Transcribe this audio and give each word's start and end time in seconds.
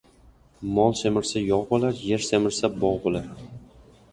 Mol 0.77 0.95
semirsa, 1.01 1.43
yog' 1.49 1.67
bo'lar, 1.73 1.99
yer 2.07 2.25
semirsa, 2.31 2.73
bog' 2.85 2.99
bo'lar. 3.05 3.29